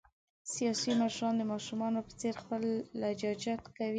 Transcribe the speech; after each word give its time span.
سیاسي 0.53 0.91
مشران 1.01 1.33
د 1.37 1.41
ماشومان 1.51 1.93
په 2.07 2.13
څېر 2.19 2.33
خپل 2.43 2.61
لجاجت 3.01 3.59
کوي. 3.75 3.89